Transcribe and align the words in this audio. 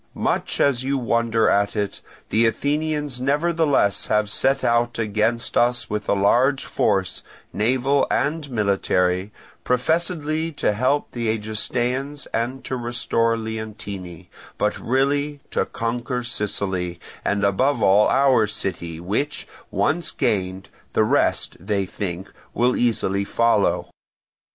Much 0.15 0.59
as 0.59 0.83
you 0.83 0.97
wonder 0.97 1.47
at 1.47 1.75
it, 1.75 2.01
the 2.29 2.47
Athenians 2.47 3.21
nevertheless 3.21 4.07
have 4.07 4.31
set 4.31 4.63
out 4.63 4.97
against 4.97 5.55
us 5.55 5.91
with 5.91 6.09
a 6.09 6.15
large 6.15 6.65
force, 6.65 7.21
naval 7.53 8.07
and 8.09 8.49
military, 8.49 9.31
professedly 9.63 10.51
to 10.51 10.73
help 10.73 11.11
the 11.11 11.27
Egestaeans 11.29 12.25
and 12.33 12.63
to 12.63 12.75
restore 12.75 13.37
Leontini, 13.37 14.27
but 14.57 14.75
really 14.79 15.39
to 15.51 15.65
conquer 15.67 16.23
Sicily, 16.23 16.99
and 17.23 17.43
above 17.43 17.83
all 17.83 18.07
our 18.07 18.47
city, 18.47 18.99
which 18.99 19.47
once 19.69 20.09
gained, 20.09 20.69
the 20.93 21.03
rest, 21.03 21.55
they 21.59 21.85
think, 21.85 22.27
will 22.55 22.75
easily 22.75 23.23
follow. 23.23 23.91